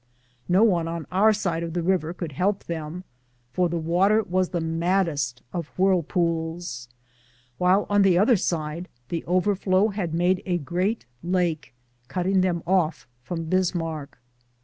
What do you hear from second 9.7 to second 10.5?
had made